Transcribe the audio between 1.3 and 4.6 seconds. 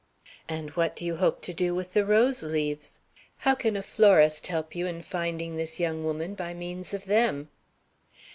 to do with the rose leaves? How can a florist